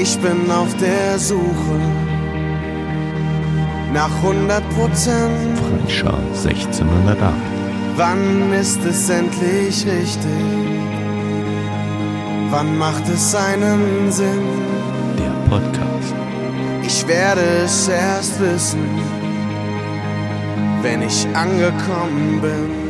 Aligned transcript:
Ich 0.00 0.18
bin 0.18 0.50
auf 0.50 0.74
der 0.78 1.18
Suche 1.18 1.78
nach 3.92 4.10
100 4.22 4.66
Prozent. 4.70 5.58
Freischar 5.58 6.18
1608. 6.18 7.34
Wann 7.96 8.52
ist 8.54 8.82
es 8.84 9.10
endlich 9.10 9.86
richtig? 9.86 10.24
Wann 12.50 12.78
macht 12.78 13.06
es 13.08 13.34
einen 13.34 14.10
Sinn? 14.10 14.48
Der 15.18 15.50
Podcast. 15.50 16.14
Ich 16.84 17.06
werde 17.06 17.42
es 17.64 17.88
erst 17.88 18.40
wissen, 18.40 18.80
wenn 20.80 21.02
ich 21.02 21.26
angekommen 21.34 22.40
bin. 22.40 22.82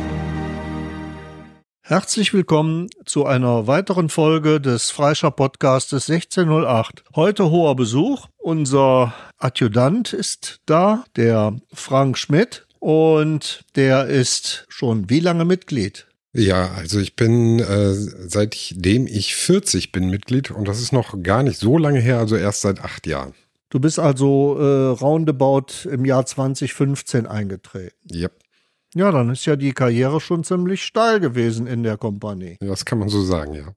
Herzlich 1.81 2.33
willkommen 2.33 2.87
zu 3.13 3.27
einer 3.27 3.67
weiteren 3.67 4.09
Folge 4.09 4.59
des 4.59 4.89
Freischar 4.89 5.29
Podcastes 5.29 6.09
1608. 6.09 7.03
Heute 7.13 7.51
hoher 7.51 7.75
Besuch. 7.75 8.25
Unser 8.39 9.13
Adjutant 9.37 10.13
ist 10.13 10.61
da, 10.65 11.03
der 11.15 11.55
Frank 11.71 12.17
Schmidt, 12.17 12.65
und 12.79 13.65
der 13.75 14.07
ist 14.07 14.65
schon 14.67 15.11
wie 15.11 15.19
lange 15.19 15.45
Mitglied? 15.45 16.07
Ja, 16.33 16.71
also 16.71 16.99
ich 16.99 17.15
bin 17.15 17.59
äh, 17.59 17.93
seitdem 17.93 19.05
ich 19.05 19.35
40 19.35 19.91
bin 19.91 20.09
Mitglied 20.09 20.49
und 20.49 20.67
das 20.67 20.81
ist 20.81 20.91
noch 20.91 21.21
gar 21.21 21.43
nicht 21.43 21.59
so 21.59 21.77
lange 21.77 21.99
her, 21.99 22.17
also 22.17 22.35
erst 22.35 22.61
seit 22.61 22.83
acht 22.83 23.05
Jahren. 23.05 23.35
Du 23.69 23.79
bist 23.79 23.99
also 23.99 24.57
äh, 24.57 24.87
roundabout 24.87 25.87
im 25.87 26.03
Jahr 26.05 26.25
2015 26.25 27.27
eingetreten. 27.27 27.95
Yep. 28.11 28.42
Ja, 28.95 29.11
dann 29.11 29.29
ist 29.31 29.45
ja 29.45 29.55
die 29.55 29.73
Karriere 29.73 30.21
schon 30.21 30.43
ziemlich 30.43 30.83
steil 30.83 31.19
gewesen 31.19 31.67
in 31.67 31.83
der 31.83 31.97
Kompanie. 31.97 32.57
Das 32.59 32.85
kann 32.85 32.99
man 32.99 33.09
so 33.09 33.23
sagen, 33.23 33.53
ja. 33.53 33.73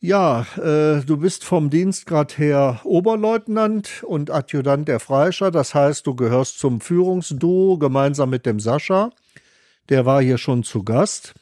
Ja, 0.00 0.46
äh, 0.56 1.04
du 1.04 1.16
bist 1.16 1.44
vom 1.44 1.70
Dienstgrad 1.70 2.38
her 2.38 2.80
Oberleutnant 2.84 4.04
und 4.04 4.30
Adjutant 4.30 4.86
der 4.86 5.00
Freischar. 5.00 5.50
Das 5.50 5.74
heißt, 5.74 6.06
du 6.06 6.14
gehörst 6.14 6.60
zum 6.60 6.80
Führungsduo 6.80 7.78
gemeinsam 7.78 8.30
mit 8.30 8.46
dem 8.46 8.60
Sascha. 8.60 9.10
Der 9.88 10.06
war 10.06 10.22
hier 10.22 10.38
schon 10.38 10.62
zu 10.62 10.84
Gast. 10.84 11.34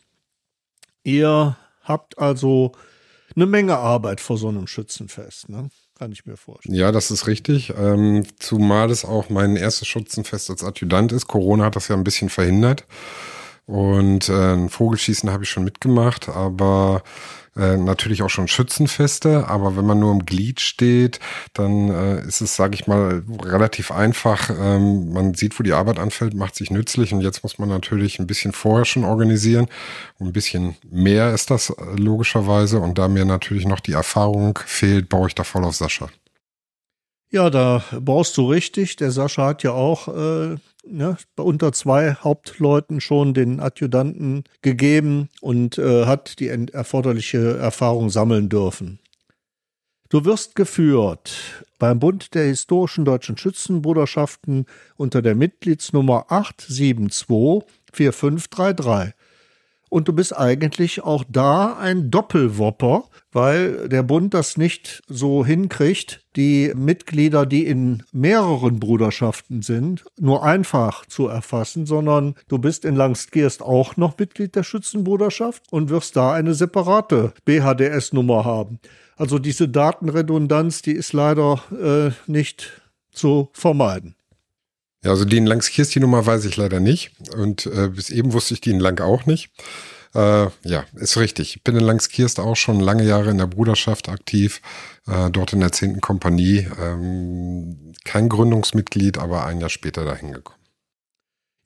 Ihr 1.02 1.58
habt 1.82 2.18
also 2.18 2.72
eine 3.34 3.44
Menge 3.44 3.76
Arbeit 3.76 4.22
vor 4.22 4.38
so 4.38 4.48
einem 4.48 4.66
Schützenfest, 4.66 5.50
ne? 5.50 5.68
Kann 5.98 6.12
ich 6.12 6.26
mir 6.26 6.36
vorstellen. 6.36 6.74
Ja, 6.74 6.92
das 6.92 7.10
ist 7.10 7.26
richtig. 7.26 7.72
Ähm, 7.76 8.24
zumal 8.38 8.90
es 8.90 9.04
auch 9.04 9.30
mein 9.30 9.56
erstes 9.56 9.88
Schützenfest 9.88 10.50
als 10.50 10.62
Adjutant 10.62 11.10
ist. 11.12 11.26
Corona 11.26 11.64
hat 11.64 11.76
das 11.76 11.88
ja 11.88 11.96
ein 11.96 12.04
bisschen 12.04 12.28
verhindert. 12.28 12.84
Und 13.66 14.28
äh, 14.28 14.68
Vogelschießen 14.68 15.30
habe 15.30 15.44
ich 15.44 15.50
schon 15.50 15.64
mitgemacht, 15.64 16.28
aber 16.28 17.02
äh, 17.56 17.76
natürlich 17.76 18.22
auch 18.22 18.28
schon 18.28 18.48
Schützenfeste, 18.48 19.48
aber 19.48 19.76
wenn 19.76 19.86
man 19.86 19.98
nur 19.98 20.12
im 20.12 20.26
Glied 20.26 20.60
steht, 20.60 21.20
dann 21.54 21.88
äh, 21.88 22.20
ist 22.26 22.42
es, 22.42 22.54
sage 22.54 22.74
ich 22.74 22.86
mal, 22.86 23.24
relativ 23.42 23.90
einfach. 23.90 24.50
Ähm, 24.50 25.12
man 25.12 25.34
sieht, 25.34 25.58
wo 25.58 25.62
die 25.62 25.72
Arbeit 25.72 25.98
anfällt, 25.98 26.34
macht 26.34 26.54
sich 26.54 26.70
nützlich 26.70 27.14
und 27.14 27.22
jetzt 27.22 27.42
muss 27.42 27.58
man 27.58 27.68
natürlich 27.68 28.18
ein 28.18 28.26
bisschen 28.26 28.52
vorher 28.52 28.84
schon 28.84 29.04
organisieren. 29.04 29.68
Ein 30.20 30.32
bisschen 30.32 30.76
mehr 30.90 31.32
ist 31.32 31.50
das 31.50 31.70
äh, 31.70 31.74
logischerweise 31.96 32.78
und 32.80 32.98
da 32.98 33.08
mir 33.08 33.24
natürlich 33.24 33.66
noch 33.66 33.80
die 33.80 33.92
Erfahrung 33.92 34.58
fehlt, 34.66 35.08
baue 35.08 35.28
ich 35.28 35.34
da 35.34 35.42
voll 35.42 35.64
auf 35.64 35.76
Sascha. 35.76 36.08
Ja, 37.30 37.50
da 37.50 37.82
baust 38.00 38.36
du 38.36 38.50
richtig. 38.50 38.96
Der 38.96 39.10
Sascha 39.10 39.46
hat 39.46 39.62
ja 39.62 39.72
auch 39.72 40.08
äh, 40.08 40.56
ne, 40.86 41.16
unter 41.36 41.72
zwei 41.72 42.14
Hauptleuten 42.14 43.00
schon 43.00 43.34
den 43.34 43.60
Adjutanten 43.60 44.44
gegeben 44.62 45.28
und 45.40 45.78
äh, 45.78 46.06
hat 46.06 46.38
die 46.38 46.46
erforderliche 46.48 47.58
Erfahrung 47.58 48.10
sammeln 48.10 48.48
dürfen. 48.48 49.00
Du 50.08 50.24
wirst 50.24 50.54
geführt 50.54 51.64
beim 51.80 51.98
Bund 51.98 52.32
der 52.34 52.44
historischen 52.44 53.04
deutschen 53.04 53.36
Schützenbruderschaften 53.36 54.66
unter 54.96 55.20
der 55.20 55.34
Mitgliedsnummer 55.34 56.26
8724533. 56.30 59.14
Und 59.88 60.08
du 60.08 60.12
bist 60.12 60.36
eigentlich 60.36 61.02
auch 61.02 61.24
da 61.28 61.76
ein 61.76 62.10
Doppelwopper, 62.10 63.04
weil 63.32 63.88
der 63.88 64.02
Bund 64.02 64.34
das 64.34 64.56
nicht 64.56 65.02
so 65.08 65.44
hinkriegt, 65.44 66.24
die 66.34 66.72
Mitglieder, 66.74 67.46
die 67.46 67.66
in 67.66 68.02
mehreren 68.12 68.80
Bruderschaften 68.80 69.62
sind, 69.62 70.04
nur 70.18 70.42
einfach 70.42 71.06
zu 71.06 71.28
erfassen, 71.28 71.86
sondern 71.86 72.34
du 72.48 72.58
bist 72.58 72.84
in 72.84 72.96
Langstgierst 72.96 73.62
auch 73.62 73.96
noch 73.96 74.18
Mitglied 74.18 74.54
der 74.56 74.64
Schützenbruderschaft 74.64 75.62
und 75.70 75.90
wirst 75.90 76.16
da 76.16 76.32
eine 76.32 76.54
separate 76.54 77.32
BHDS-Nummer 77.44 78.44
haben. 78.44 78.80
Also 79.16 79.38
diese 79.38 79.68
Datenredundanz, 79.68 80.82
die 80.82 80.92
ist 80.92 81.12
leider 81.12 81.62
äh, 81.72 82.10
nicht 82.30 82.82
zu 83.12 83.48
vermeiden. 83.52 84.16
Ja, 85.06 85.12
also 85.12 85.24
die 85.24 85.36
in 85.36 85.46
Langskirst, 85.46 85.94
die 85.94 86.00
Nummer 86.00 86.26
weiß 86.26 86.46
ich 86.46 86.56
leider 86.56 86.80
nicht. 86.80 87.12
Und 87.36 87.66
äh, 87.66 87.90
bis 87.90 88.10
eben 88.10 88.32
wusste 88.32 88.54
ich 88.54 88.60
die 88.60 88.72
in 88.72 88.80
Lang 88.80 89.00
auch 89.00 89.24
nicht. 89.24 89.50
Äh, 90.16 90.48
ja, 90.64 90.84
ist 90.96 91.16
richtig. 91.16 91.54
Ich 91.54 91.62
bin 91.62 91.76
in 91.76 91.84
Langskirst 91.84 92.40
auch 92.40 92.56
schon 92.56 92.80
lange 92.80 93.04
Jahre 93.04 93.30
in 93.30 93.38
der 93.38 93.46
Bruderschaft 93.46 94.08
aktiv, 94.08 94.60
äh, 95.06 95.30
dort 95.30 95.52
in 95.52 95.60
der 95.60 95.70
10. 95.70 96.00
Kompanie. 96.00 96.66
Ähm, 96.82 97.92
kein 98.04 98.28
Gründungsmitglied, 98.28 99.18
aber 99.18 99.46
ein 99.46 99.60
Jahr 99.60 99.70
später 99.70 100.04
dahin 100.04 100.32
gekommen. 100.32 100.58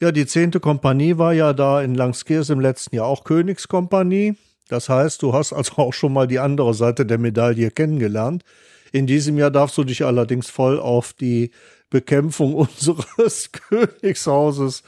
Ja, 0.02 0.12
die 0.12 0.26
10. 0.26 0.60
Kompanie 0.60 1.16
war 1.16 1.32
ja 1.32 1.54
da 1.54 1.80
in 1.80 1.94
Langskirst 1.94 2.50
im 2.50 2.60
letzten 2.60 2.96
Jahr 2.96 3.06
auch 3.06 3.24
Königskompanie. 3.24 4.34
Das 4.68 4.90
heißt, 4.90 5.22
du 5.22 5.32
hast 5.32 5.54
also 5.54 5.78
auch 5.78 5.94
schon 5.94 6.12
mal 6.12 6.26
die 6.26 6.40
andere 6.40 6.74
Seite 6.74 7.06
der 7.06 7.16
Medaille 7.16 7.70
kennengelernt. 7.70 8.44
In 8.92 9.06
diesem 9.06 9.38
Jahr 9.38 9.50
darfst 9.50 9.78
du 9.78 9.84
dich 9.84 10.04
allerdings 10.04 10.50
voll 10.50 10.78
auf 10.78 11.14
die 11.14 11.52
Bekämpfung 11.90 12.54
unseres 12.54 13.50
Königshauses 13.52 14.82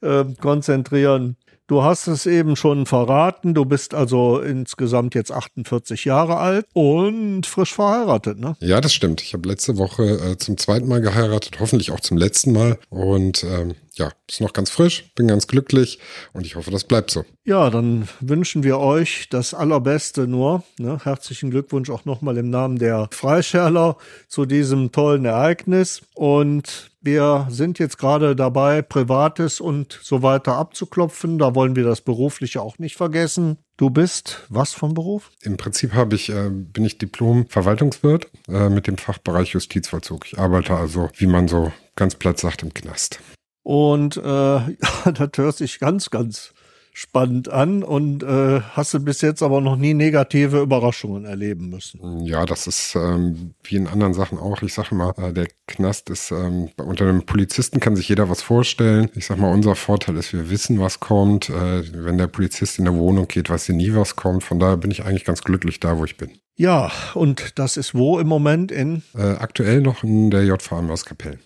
äh, 0.00 0.24
konzentrieren. 0.40 1.36
Du 1.68 1.82
hast 1.82 2.06
es 2.06 2.26
eben 2.26 2.56
schon 2.56 2.84
verraten. 2.84 3.54
Du 3.54 3.64
bist 3.64 3.94
also 3.94 4.40
insgesamt 4.40 5.14
jetzt 5.14 5.32
48 5.32 6.04
Jahre 6.04 6.36
alt 6.36 6.66
und 6.74 7.46
frisch 7.46 7.72
verheiratet, 7.72 8.38
ne? 8.38 8.56
Ja, 8.60 8.80
das 8.80 8.92
stimmt. 8.92 9.22
Ich 9.22 9.32
habe 9.32 9.48
letzte 9.48 9.78
Woche 9.78 10.02
äh, 10.02 10.36
zum 10.36 10.58
zweiten 10.58 10.86
Mal 10.86 11.00
geheiratet, 11.00 11.60
hoffentlich 11.60 11.90
auch 11.90 12.00
zum 12.00 12.18
letzten 12.18 12.52
Mal. 12.52 12.78
Und 12.90 13.44
ähm, 13.44 13.74
ja, 13.94 14.10
ist 14.28 14.40
noch 14.40 14.52
ganz 14.52 14.70
frisch, 14.70 15.12
bin 15.14 15.28
ganz 15.28 15.46
glücklich 15.46 15.98
und 16.32 16.46
ich 16.46 16.56
hoffe, 16.56 16.70
das 16.70 16.84
bleibt 16.84 17.10
so. 17.10 17.24
Ja, 17.44 17.70
dann 17.70 18.08
wünschen 18.20 18.62
wir 18.62 18.78
euch 18.78 19.28
das 19.28 19.52
Allerbeste 19.52 20.26
nur. 20.26 20.62
Ne? 20.78 20.98
Herzlichen 21.02 21.50
Glückwunsch 21.50 21.90
auch 21.90 22.04
nochmal 22.04 22.38
im 22.38 22.50
Namen 22.50 22.78
der 22.78 23.08
Freischärler 23.10 23.96
zu 24.28 24.46
diesem 24.46 24.92
tollen 24.92 25.24
Ereignis. 25.24 26.02
Und 26.14 26.90
wir 27.00 27.48
sind 27.50 27.80
jetzt 27.80 27.98
gerade 27.98 28.36
dabei, 28.36 28.80
Privates 28.80 29.60
und 29.60 29.98
so 30.02 30.22
weiter 30.22 30.54
abzuklopfen. 30.56 31.38
Da 31.38 31.54
wollen 31.54 31.74
wir 31.74 31.84
das 31.84 32.00
Berufliche 32.00 32.62
auch 32.62 32.78
nicht 32.78 32.96
vergessen. 32.96 33.58
Du 33.76 33.90
bist 33.90 34.44
was 34.48 34.72
vom 34.72 34.94
Beruf? 34.94 35.32
Im 35.42 35.56
Prinzip 35.56 35.94
habe 35.94 36.14
ich, 36.14 36.28
äh, 36.28 36.48
bin 36.50 36.84
ich 36.84 36.98
Diplom-Verwaltungswirt 36.98 38.30
äh, 38.48 38.68
mit 38.68 38.86
dem 38.86 38.98
Fachbereich 38.98 39.50
Justizvollzug. 39.50 40.26
Ich 40.26 40.38
arbeite 40.38 40.74
also, 40.74 41.10
wie 41.16 41.26
man 41.26 41.48
so 41.48 41.72
ganz 41.96 42.14
platt 42.14 42.38
sagt, 42.38 42.62
im 42.62 42.72
Knast. 42.72 43.18
Und 43.62 44.16
äh, 44.16 44.20
das 45.12 45.30
hört 45.36 45.56
sich 45.56 45.78
ganz, 45.78 46.10
ganz 46.10 46.52
spannend 46.94 47.48
an 47.48 47.82
und 47.82 48.22
äh, 48.22 48.60
hast 48.60 48.92
du 48.92 49.00
bis 49.00 49.22
jetzt 49.22 49.42
aber 49.42 49.62
noch 49.62 49.76
nie 49.76 49.94
negative 49.94 50.60
Überraschungen 50.60 51.24
erleben 51.24 51.70
müssen. 51.70 52.20
Ja, 52.24 52.44
das 52.44 52.66
ist 52.66 52.94
ähm, 52.94 53.54
wie 53.62 53.76
in 53.76 53.86
anderen 53.86 54.12
Sachen 54.12 54.38
auch. 54.38 54.60
Ich 54.60 54.74
sage 54.74 54.94
mal, 54.94 55.14
äh, 55.16 55.32
der 55.32 55.48
Knast 55.66 56.10
ist, 56.10 56.30
ähm, 56.32 56.68
unter 56.76 57.08
einem 57.08 57.24
Polizisten 57.24 57.80
kann 57.80 57.96
sich 57.96 58.10
jeder 58.10 58.28
was 58.28 58.42
vorstellen. 58.42 59.08
Ich 59.14 59.26
sag 59.26 59.38
mal, 59.38 59.52
unser 59.52 59.74
Vorteil 59.74 60.18
ist, 60.18 60.34
wir 60.34 60.50
wissen, 60.50 60.80
was 60.80 61.00
kommt. 61.00 61.48
Äh, 61.48 61.82
wenn 62.04 62.18
der 62.18 62.26
Polizist 62.26 62.78
in 62.78 62.84
der 62.84 62.94
Wohnung 62.94 63.26
geht, 63.26 63.48
weiß 63.48 63.70
er 63.70 63.74
nie, 63.74 63.94
was 63.94 64.14
kommt. 64.14 64.44
Von 64.44 64.58
daher 64.58 64.76
bin 64.76 64.90
ich 64.90 65.02
eigentlich 65.02 65.24
ganz 65.24 65.42
glücklich 65.42 65.80
da, 65.80 65.96
wo 65.96 66.04
ich 66.04 66.18
bin. 66.18 66.30
Ja, 66.56 66.92
und 67.14 67.58
das 67.58 67.78
ist 67.78 67.94
wo 67.94 68.18
im 68.18 68.28
Moment 68.28 68.70
in? 68.70 69.02
Äh, 69.14 69.22
aktuell 69.22 69.80
noch 69.80 70.04
in 70.04 70.30
der 70.30 70.44
JVA 70.44 70.82
Kapellen. 71.06 71.40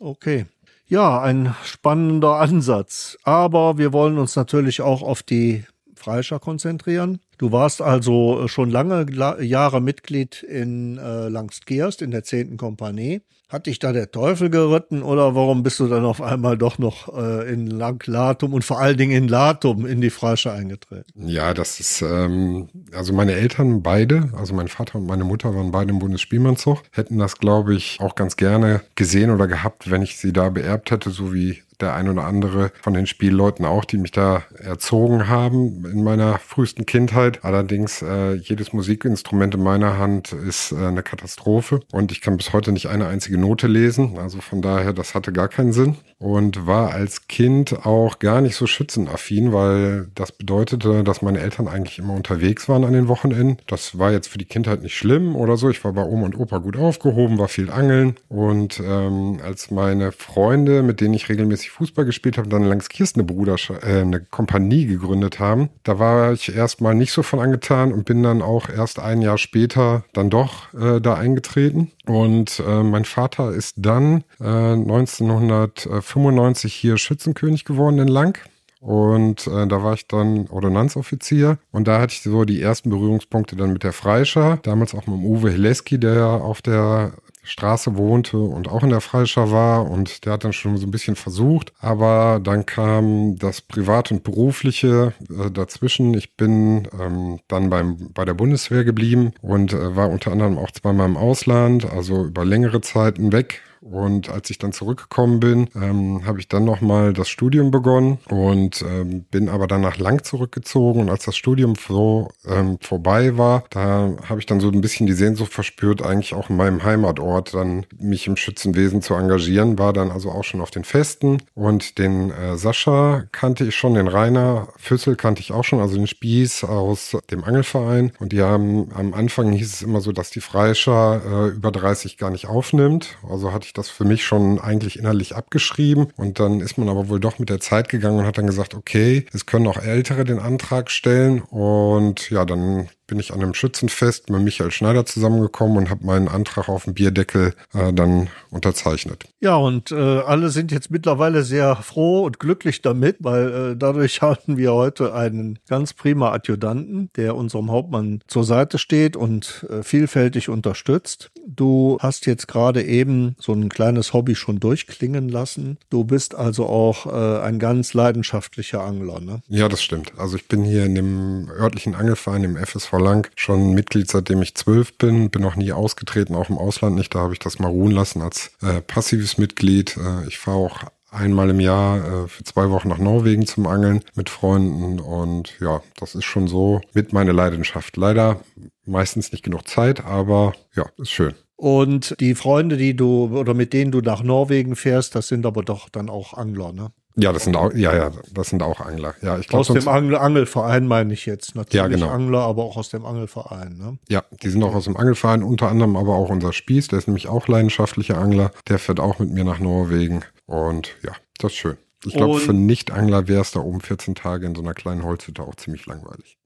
Okay. 0.00 0.46
Ja, 0.86 1.20
ein 1.22 1.54
spannender 1.64 2.36
Ansatz. 2.36 3.16
Aber 3.22 3.78
wir 3.78 3.92
wollen 3.92 4.18
uns 4.18 4.36
natürlich 4.36 4.82
auch 4.82 5.02
auf 5.02 5.22
die 5.22 5.64
Freischar 6.02 6.40
konzentrieren. 6.40 7.20
Du 7.38 7.52
warst 7.52 7.80
also 7.82 8.48
schon 8.48 8.70
lange 8.70 9.06
Jahre 9.42 9.80
Mitglied 9.80 10.42
in 10.42 10.98
äh, 10.98 11.28
Langstgerst 11.28 12.02
in 12.02 12.10
der 12.10 12.24
10. 12.24 12.56
Kompanie. 12.56 13.22
Hat 13.52 13.66
dich 13.66 13.78
da 13.78 13.92
der 13.92 14.10
Teufel 14.10 14.48
geritten 14.48 15.02
oder 15.02 15.34
warum 15.34 15.62
bist 15.62 15.78
du 15.78 15.86
dann 15.86 16.06
auf 16.06 16.22
einmal 16.22 16.56
doch 16.56 16.78
noch 16.78 17.14
äh, 17.14 17.52
in 17.52 17.66
Langlatum 17.66 18.54
und 18.54 18.64
vor 18.64 18.80
allen 18.80 18.96
Dingen 18.96 19.12
in 19.12 19.28
Latum 19.28 19.84
in 19.84 20.00
die 20.00 20.08
Freischar 20.08 20.54
eingetreten? 20.54 21.28
Ja, 21.28 21.52
das 21.52 21.78
ist, 21.78 22.00
ähm, 22.00 22.70
also 22.94 23.12
meine 23.12 23.32
Eltern 23.32 23.82
beide, 23.82 24.30
also 24.34 24.54
mein 24.54 24.68
Vater 24.68 24.98
und 24.98 25.06
meine 25.06 25.24
Mutter 25.24 25.54
waren 25.54 25.70
beide 25.70 25.90
im 25.90 25.98
Bundesspielmannszug, 25.98 26.82
hätten 26.92 27.18
das, 27.18 27.36
glaube 27.36 27.74
ich, 27.74 27.98
auch 28.00 28.14
ganz 28.14 28.36
gerne 28.36 28.80
gesehen 28.94 29.30
oder 29.30 29.46
gehabt, 29.46 29.90
wenn 29.90 30.00
ich 30.00 30.16
sie 30.16 30.32
da 30.32 30.48
beerbt 30.48 30.90
hätte, 30.90 31.10
so 31.10 31.34
wie 31.34 31.58
der 31.82 31.94
ein 31.94 32.08
oder 32.08 32.24
andere 32.24 32.72
von 32.80 32.94
den 32.94 33.06
Spielleuten 33.06 33.64
auch, 33.64 33.84
die 33.84 33.98
mich 33.98 34.12
da 34.12 34.42
erzogen 34.58 35.28
haben 35.28 35.84
in 35.84 36.02
meiner 36.02 36.38
frühesten 36.38 36.86
Kindheit. 36.86 37.44
Allerdings 37.44 38.02
äh, 38.02 38.34
jedes 38.34 38.72
Musikinstrument 38.72 39.54
in 39.54 39.62
meiner 39.62 39.98
Hand 39.98 40.32
ist 40.32 40.72
äh, 40.72 40.76
eine 40.76 41.02
Katastrophe 41.02 41.80
und 41.92 42.12
ich 42.12 42.20
kann 42.20 42.36
bis 42.36 42.52
heute 42.52 42.72
nicht 42.72 42.86
eine 42.86 43.06
einzige 43.06 43.38
Note 43.38 43.66
lesen. 43.66 44.18
Also 44.18 44.40
von 44.40 44.62
daher, 44.62 44.92
das 44.92 45.14
hatte 45.14 45.32
gar 45.32 45.48
keinen 45.48 45.72
Sinn 45.72 45.96
und 46.22 46.66
war 46.66 46.92
als 46.92 47.26
Kind 47.26 47.84
auch 47.84 48.20
gar 48.20 48.40
nicht 48.40 48.54
so 48.54 48.66
schützenaffin, 48.66 49.52
weil 49.52 50.06
das 50.14 50.30
bedeutete, 50.30 51.02
dass 51.02 51.20
meine 51.20 51.40
Eltern 51.40 51.66
eigentlich 51.66 51.98
immer 51.98 52.14
unterwegs 52.14 52.68
waren 52.68 52.84
an 52.84 52.92
den 52.92 53.08
Wochenenden. 53.08 53.56
Das 53.66 53.98
war 53.98 54.12
jetzt 54.12 54.28
für 54.28 54.38
die 54.38 54.44
Kindheit 54.44 54.82
nicht 54.82 54.96
schlimm 54.96 55.34
oder 55.34 55.56
so. 55.56 55.68
Ich 55.68 55.82
war 55.84 55.92
bei 55.92 56.04
Oma 56.04 56.26
und 56.26 56.38
Opa 56.38 56.58
gut 56.58 56.76
aufgehoben, 56.76 57.38
war 57.38 57.48
viel 57.48 57.70
angeln 57.70 58.14
und 58.28 58.80
ähm, 58.80 59.40
als 59.44 59.72
meine 59.72 60.12
Freunde, 60.12 60.82
mit 60.82 61.00
denen 61.00 61.14
ich 61.14 61.28
regelmäßig 61.28 61.70
Fußball 61.72 62.04
gespielt 62.04 62.38
habe, 62.38 62.48
dann 62.48 62.62
langs 62.64 62.88
Kirsten 62.88 63.20
eine, 63.20 63.26
Bruderschaft, 63.26 63.84
äh, 63.84 64.02
eine 64.02 64.20
Kompanie 64.20 64.86
gegründet 64.86 65.40
haben, 65.40 65.70
da 65.82 65.98
war 65.98 66.32
ich 66.32 66.54
erstmal 66.54 66.94
nicht 66.94 67.12
so 67.12 67.22
von 67.22 67.40
angetan 67.40 67.92
und 67.92 68.04
bin 68.04 68.22
dann 68.22 68.42
auch 68.42 68.68
erst 68.68 68.98
ein 68.98 69.22
Jahr 69.22 69.38
später 69.38 70.04
dann 70.12 70.28
doch 70.30 70.74
äh, 70.74 71.00
da 71.00 71.14
eingetreten. 71.14 71.90
Und 72.06 72.62
äh, 72.66 72.82
mein 72.82 73.04
Vater 73.04 73.52
ist 73.52 73.76
dann 73.78 74.24
äh, 74.40 74.44
1995 74.44 76.74
hier 76.74 76.98
Schützenkönig 76.98 77.64
geworden 77.64 77.98
in 77.98 78.08
Lang. 78.08 78.38
Und 78.82 79.46
äh, 79.46 79.68
da 79.68 79.84
war 79.84 79.94
ich 79.94 80.08
dann 80.08 80.48
Ordonnanzoffizier 80.48 81.58
und 81.70 81.86
da 81.86 82.00
hatte 82.00 82.14
ich 82.14 82.22
so 82.22 82.44
die 82.44 82.60
ersten 82.60 82.90
Berührungspunkte 82.90 83.54
dann 83.54 83.72
mit 83.72 83.84
der 83.84 83.92
Freischar. 83.92 84.56
Damals 84.56 84.92
auch 84.92 85.06
mit 85.06 85.18
dem 85.18 85.24
Uwe 85.24 85.52
Hileski, 85.52 86.00
der 86.00 86.26
auf 86.26 86.62
der 86.62 87.12
Straße 87.42 87.96
wohnte 87.96 88.38
und 88.38 88.68
auch 88.68 88.82
in 88.82 88.90
der 88.90 89.00
Freischar 89.00 89.50
war 89.50 89.90
und 89.90 90.24
der 90.24 90.34
hat 90.34 90.44
dann 90.44 90.52
schon 90.52 90.76
so 90.76 90.86
ein 90.86 90.90
bisschen 90.92 91.16
versucht, 91.16 91.72
aber 91.80 92.40
dann 92.42 92.66
kam 92.66 93.36
das 93.36 93.60
Privat 93.60 94.12
und 94.12 94.22
Berufliche 94.22 95.12
äh, 95.28 95.50
dazwischen. 95.50 96.14
Ich 96.14 96.36
bin 96.36 96.88
ähm, 96.98 97.40
dann 97.48 97.68
beim, 97.68 98.12
bei 98.12 98.24
der 98.24 98.34
Bundeswehr 98.34 98.84
geblieben 98.84 99.32
und 99.42 99.72
äh, 99.72 99.96
war 99.96 100.10
unter 100.10 100.32
anderem 100.32 100.56
auch 100.56 100.70
zweimal 100.70 101.08
im 101.08 101.16
Ausland, 101.16 101.90
also 101.90 102.26
über 102.26 102.44
längere 102.44 102.80
Zeiten 102.80 103.32
weg 103.32 103.60
und 103.82 104.28
als 104.28 104.48
ich 104.48 104.58
dann 104.58 104.72
zurückgekommen 104.72 105.40
bin, 105.40 105.68
ähm, 105.74 106.24
habe 106.24 106.38
ich 106.38 106.46
dann 106.46 106.64
nochmal 106.64 107.12
das 107.12 107.28
Studium 107.28 107.72
begonnen 107.72 108.18
und 108.30 108.82
ähm, 108.82 109.24
bin 109.30 109.48
aber 109.48 109.66
dann 109.66 109.80
nach 109.80 109.98
Lang 109.98 110.22
zurückgezogen. 110.22 111.00
Und 111.00 111.10
als 111.10 111.24
das 111.24 111.36
Studium 111.36 111.74
so 111.74 112.30
ähm, 112.46 112.78
vorbei 112.80 113.36
war, 113.36 113.64
da 113.70 114.12
habe 114.28 114.38
ich 114.38 114.46
dann 114.46 114.60
so 114.60 114.68
ein 114.68 114.80
bisschen 114.80 115.06
die 115.08 115.12
Sehnsucht 115.12 115.52
verspürt, 115.52 116.00
eigentlich 116.00 116.34
auch 116.34 116.48
in 116.48 116.56
meinem 116.56 116.84
Heimatort 116.84 117.54
dann 117.54 117.84
mich 117.98 118.28
im 118.28 118.36
Schützenwesen 118.36 119.02
zu 119.02 119.14
engagieren. 119.14 119.78
War 119.78 119.92
dann 119.92 120.12
also 120.12 120.30
auch 120.30 120.44
schon 120.44 120.60
auf 120.60 120.70
den 120.70 120.84
Festen 120.84 121.42
und 121.54 121.98
den 121.98 122.30
äh, 122.30 122.56
Sascha 122.56 123.24
kannte 123.32 123.64
ich 123.64 123.74
schon, 123.74 123.94
den 123.94 124.06
Rainer 124.06 124.68
Füssel 124.76 125.16
kannte 125.16 125.40
ich 125.40 125.50
auch 125.50 125.64
schon, 125.64 125.80
also 125.80 125.96
den 125.96 126.06
Spieß 126.06 126.64
aus 126.64 127.16
dem 127.32 127.42
Angelverein. 127.42 128.12
Und 128.20 128.30
die 128.30 128.42
haben 128.42 128.92
am 128.94 129.12
Anfang 129.12 129.50
hieß 129.50 129.74
es 129.74 129.82
immer 129.82 130.00
so, 130.00 130.12
dass 130.12 130.30
die 130.30 130.40
Freischar 130.40 131.22
äh, 131.24 131.48
über 131.48 131.72
30 131.72 132.16
gar 132.16 132.30
nicht 132.30 132.46
aufnimmt. 132.46 133.16
Also 133.28 133.52
hatte 133.52 133.66
ich 133.66 133.71
ich 133.72 133.74
das 133.74 133.88
für 133.88 134.04
mich 134.04 134.24
schon 134.24 134.60
eigentlich 134.60 134.98
innerlich 134.98 135.34
abgeschrieben. 135.34 136.08
Und 136.16 136.38
dann 136.38 136.60
ist 136.60 136.76
man 136.76 136.88
aber 136.88 137.08
wohl 137.08 137.20
doch 137.20 137.38
mit 137.38 137.48
der 137.48 137.60
Zeit 137.60 137.88
gegangen 137.88 138.18
und 138.18 138.26
hat 138.26 138.38
dann 138.38 138.46
gesagt, 138.46 138.74
okay, 138.74 139.24
es 139.32 139.46
können 139.46 139.66
auch 139.66 139.78
Ältere 139.78 140.24
den 140.24 140.38
Antrag 140.38 140.90
stellen. 140.90 141.40
Und 141.40 142.30
ja, 142.30 142.44
dann 142.44 142.88
bin 143.12 143.20
ich 143.20 143.34
an 143.34 143.42
einem 143.42 143.52
Schützenfest 143.52 144.30
mit 144.30 144.40
Michael 144.40 144.70
Schneider 144.70 145.04
zusammengekommen 145.04 145.76
und 145.76 145.90
habe 145.90 146.06
meinen 146.06 146.28
Antrag 146.28 146.70
auf 146.70 146.84
den 146.84 146.94
Bierdeckel 146.94 147.52
äh, 147.74 147.92
dann 147.92 148.30
unterzeichnet. 148.48 149.26
Ja, 149.38 149.56
und 149.56 149.92
äh, 149.92 149.96
alle 149.96 150.48
sind 150.48 150.72
jetzt 150.72 150.90
mittlerweile 150.90 151.42
sehr 151.42 151.76
froh 151.76 152.24
und 152.24 152.38
glücklich 152.38 152.80
damit, 152.80 153.16
weil 153.20 153.72
äh, 153.72 153.76
dadurch 153.76 154.22
haben 154.22 154.56
wir 154.56 154.72
heute 154.72 155.14
einen 155.14 155.58
ganz 155.68 155.92
prima 155.92 156.32
Adjutanten, 156.32 157.10
der 157.16 157.36
unserem 157.36 157.70
Hauptmann 157.70 158.22
zur 158.28 158.44
Seite 158.44 158.78
steht 158.78 159.14
und 159.14 159.66
äh, 159.68 159.82
vielfältig 159.82 160.48
unterstützt. 160.48 161.32
Du 161.46 161.98
hast 162.00 162.24
jetzt 162.24 162.48
gerade 162.48 162.82
eben 162.82 163.36
so 163.38 163.52
ein 163.52 163.68
kleines 163.68 164.14
Hobby 164.14 164.36
schon 164.36 164.58
durchklingen 164.58 165.28
lassen. 165.28 165.76
Du 165.90 166.04
bist 166.04 166.34
also 166.34 166.64
auch 166.64 167.04
äh, 167.04 167.42
ein 167.42 167.58
ganz 167.58 167.92
leidenschaftlicher 167.92 168.82
Angler, 168.82 169.20
ne? 169.20 169.42
Ja, 169.48 169.68
das 169.68 169.82
stimmt. 169.82 170.12
Also 170.16 170.36
ich 170.36 170.48
bin 170.48 170.64
hier 170.64 170.86
in 170.86 170.94
dem 170.94 171.50
örtlichen 171.50 171.94
Angelverein, 171.94 172.44
im 172.44 172.56
FSV 172.56 173.01
lang 173.02 173.30
schon 173.36 173.72
Mitglied, 173.72 174.10
seitdem 174.10 174.42
ich 174.42 174.54
zwölf 174.54 174.96
bin, 174.98 175.30
bin 175.30 175.42
noch 175.42 175.56
nie 175.56 175.72
ausgetreten, 175.72 176.34
auch 176.34 176.50
im 176.50 176.58
Ausland 176.58 176.96
nicht. 176.96 177.14
Da 177.14 177.20
habe 177.20 177.32
ich 177.32 177.38
das 177.38 177.58
mal 177.58 177.68
ruhen 177.68 177.92
lassen 177.92 178.22
als 178.22 178.52
äh, 178.62 178.80
passives 178.80 179.38
Mitglied. 179.38 179.96
Äh, 179.96 180.26
ich 180.28 180.38
fahre 180.38 180.58
auch 180.58 180.80
einmal 181.10 181.50
im 181.50 181.60
Jahr 181.60 182.24
äh, 182.24 182.28
für 182.28 182.44
zwei 182.44 182.70
Wochen 182.70 182.88
nach 182.88 182.98
Norwegen 182.98 183.46
zum 183.46 183.66
Angeln 183.66 184.02
mit 184.14 184.30
Freunden 184.30 184.98
und 184.98 185.54
ja, 185.60 185.82
das 185.98 186.14
ist 186.14 186.24
schon 186.24 186.48
so 186.48 186.80
mit 186.94 187.12
meiner 187.12 187.32
Leidenschaft. 187.32 187.96
Leider 187.96 188.40
meistens 188.86 189.30
nicht 189.32 189.44
genug 189.44 189.68
Zeit, 189.68 190.04
aber 190.04 190.54
ja, 190.74 190.86
ist 190.96 191.10
schön. 191.10 191.34
Und 191.56 192.16
die 192.18 192.34
Freunde, 192.34 192.76
die 192.76 192.96
du 192.96 193.38
oder 193.38 193.54
mit 193.54 193.72
denen 193.72 193.92
du 193.92 194.00
nach 194.00 194.22
Norwegen 194.22 194.74
fährst, 194.74 195.14
das 195.14 195.28
sind 195.28 195.46
aber 195.46 195.62
doch 195.62 195.88
dann 195.88 196.10
auch 196.10 196.34
Angler, 196.34 196.72
ne? 196.72 196.90
Ja, 197.14 197.32
das 197.32 197.44
sind 197.44 197.56
auch, 197.56 197.72
ja, 197.74 197.94
ja, 197.94 198.10
das 198.32 198.48
sind 198.48 198.62
auch 198.62 198.80
Angler. 198.80 199.14
Ja, 199.20 199.38
ich 199.38 199.48
glaube. 199.48 199.60
Aus 199.60 199.72
dem 199.72 199.88
Angel 199.88 200.16
Angelverein 200.16 200.86
meine 200.86 201.12
ich 201.12 201.26
jetzt. 201.26 201.54
Natürlich 201.54 201.74
ja, 201.74 201.86
genau. 201.88 202.08
Angler, 202.08 202.40
aber 202.40 202.64
auch 202.64 202.76
aus 202.76 202.88
dem 202.88 203.04
Angelverein, 203.04 203.76
ne? 203.76 203.98
Ja, 204.08 204.24
die 204.42 204.48
sind 204.48 204.62
auch 204.62 204.74
aus 204.74 204.84
dem 204.84 204.96
Angelverein, 204.96 205.42
unter 205.42 205.68
anderem 205.68 205.96
aber 205.96 206.14
auch 206.14 206.30
unser 206.30 206.52
Spieß, 206.52 206.88
der 206.88 206.98
ist 206.98 207.08
nämlich 207.08 207.28
auch 207.28 207.48
leidenschaftlicher 207.48 208.16
Angler. 208.16 208.50
Der 208.68 208.78
fährt 208.78 209.00
auch 209.00 209.18
mit 209.18 209.30
mir 209.30 209.44
nach 209.44 209.58
Norwegen. 209.58 210.24
Und 210.46 210.94
ja, 211.02 211.12
das 211.38 211.52
ist 211.52 211.58
schön. 211.58 211.76
Ich 212.04 212.14
glaube, 212.14 212.40
für 212.40 212.52
Nicht-Angler 212.52 213.28
wäre 213.28 213.42
es 213.42 213.52
da 213.52 213.60
oben 213.60 213.80
14 213.80 214.14
Tage 214.14 214.46
in 214.46 214.54
so 214.54 214.62
einer 214.62 214.74
kleinen 214.74 215.04
Holzhütte 215.04 215.42
auch 215.42 215.54
ziemlich 215.54 215.86
langweilig. 215.86 216.36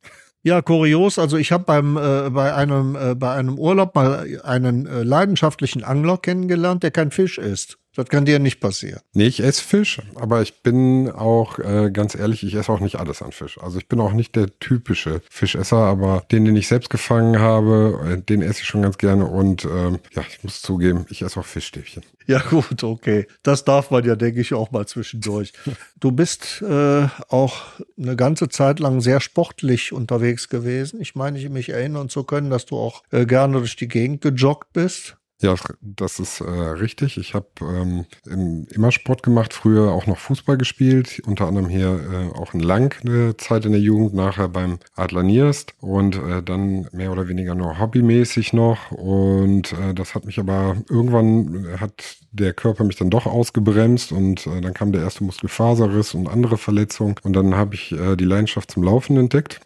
Ja, 0.42 0.62
kurios. 0.62 1.18
Also 1.18 1.38
ich 1.38 1.50
habe 1.50 1.64
beim 1.64 1.96
äh, 1.96 2.30
bei 2.30 2.54
einem 2.54 2.94
äh, 2.94 3.14
bei 3.16 3.32
einem 3.32 3.58
Urlaub 3.58 3.96
mal 3.96 4.40
einen 4.44 4.86
äh, 4.86 5.02
leidenschaftlichen 5.02 5.82
Angler 5.82 6.18
kennengelernt, 6.18 6.84
der 6.84 6.92
kein 6.92 7.10
Fisch 7.10 7.38
isst. 7.38 7.78
Das 7.96 8.08
kann 8.10 8.26
dir 8.26 8.38
nicht 8.38 8.60
passieren. 8.60 9.00
Nee, 9.14 9.26
ich 9.26 9.42
esse 9.42 9.62
Fisch, 9.62 10.02
aber 10.16 10.42
ich 10.42 10.62
bin 10.62 11.10
auch 11.10 11.58
äh, 11.58 11.90
ganz 11.90 12.14
ehrlich, 12.14 12.42
ich 12.42 12.54
esse 12.54 12.70
auch 12.70 12.80
nicht 12.80 12.96
alles 12.96 13.22
an 13.22 13.32
Fisch. 13.32 13.58
Also 13.58 13.78
ich 13.78 13.88
bin 13.88 14.00
auch 14.00 14.12
nicht 14.12 14.36
der 14.36 14.58
typische 14.58 15.22
Fischesser, 15.30 15.78
aber 15.78 16.24
den, 16.30 16.44
den 16.44 16.56
ich 16.56 16.68
selbst 16.68 16.90
gefangen 16.90 17.38
habe, 17.38 18.18
äh, 18.18 18.22
den 18.22 18.42
esse 18.42 18.60
ich 18.60 18.66
schon 18.66 18.82
ganz 18.82 18.98
gerne 18.98 19.26
und 19.26 19.64
ähm, 19.64 19.98
ja, 20.14 20.22
ich 20.28 20.44
muss 20.44 20.60
zugeben, 20.60 21.06
ich 21.08 21.22
esse 21.22 21.40
auch 21.40 21.46
Fischstäbchen. 21.46 22.02
Ja 22.26 22.38
gut, 22.50 22.82
okay. 22.82 23.26
Das 23.42 23.64
darf 23.64 23.90
man 23.90 24.04
ja, 24.04 24.14
denke 24.14 24.40
ich, 24.40 24.52
auch 24.52 24.70
mal 24.70 24.86
zwischendurch. 24.86 25.52
Du 25.98 26.12
bist 26.12 26.60
äh, 26.60 27.08
auch 27.30 27.62
eine 27.98 28.16
ganze 28.16 28.50
Zeit 28.50 28.80
lang 28.80 29.00
sehr 29.00 29.20
sportlich 29.20 29.94
unterwegs 29.94 30.50
gewesen. 30.50 31.00
Ich 31.00 31.14
meine, 31.14 31.38
ich 31.38 31.48
mich 31.48 31.70
erinnern 31.70 32.10
zu 32.10 32.24
können, 32.24 32.50
dass 32.50 32.66
du 32.66 32.76
auch 32.76 33.02
äh, 33.10 33.24
gerne 33.24 33.58
durch 33.58 33.76
die 33.76 33.88
Gegend 33.88 34.20
gejoggt 34.20 34.74
bist. 34.74 35.16
Ja, 35.42 35.54
das 35.82 36.18
ist 36.18 36.40
äh, 36.40 36.44
richtig. 36.44 37.18
Ich 37.18 37.34
habe 37.34 37.46
ähm, 37.60 38.06
immer 38.70 38.90
Sport 38.90 39.22
gemacht, 39.22 39.52
früher 39.52 39.92
auch 39.92 40.06
noch 40.06 40.16
Fußball 40.16 40.56
gespielt, 40.56 41.20
unter 41.26 41.46
anderem 41.46 41.68
hier 41.68 41.88
äh, 42.32 42.38
auch 42.38 42.54
in 42.54 42.60
Lang 42.60 42.96
eine 43.04 43.36
Zeit 43.36 43.66
in 43.66 43.72
der 43.72 43.80
Jugend, 43.82 44.14
nachher 44.14 44.48
beim 44.48 44.78
Adler 44.94 45.22
Nierst 45.22 45.74
und 45.80 46.16
äh, 46.16 46.42
dann 46.42 46.88
mehr 46.92 47.12
oder 47.12 47.28
weniger 47.28 47.54
nur 47.54 47.78
hobbymäßig 47.78 48.54
noch. 48.54 48.90
Und 48.92 49.74
äh, 49.74 49.92
das 49.92 50.14
hat 50.14 50.24
mich 50.24 50.38
aber 50.38 50.78
irgendwann 50.88 51.66
hat 51.78 52.16
der 52.32 52.54
Körper 52.54 52.84
mich 52.84 52.96
dann 52.96 53.10
doch 53.10 53.26
ausgebremst 53.26 54.12
und 54.12 54.46
äh, 54.46 54.62
dann 54.62 54.72
kam 54.72 54.92
der 54.92 55.02
erste 55.02 55.22
Muskelfaserriss 55.22 56.14
und 56.14 56.28
andere 56.28 56.56
Verletzungen 56.56 57.16
und 57.22 57.34
dann 57.34 57.54
habe 57.56 57.74
ich 57.74 57.92
äh, 57.92 58.16
die 58.16 58.24
Leidenschaft 58.24 58.70
zum 58.70 58.82
Laufen 58.82 59.18
entdeckt 59.18 59.60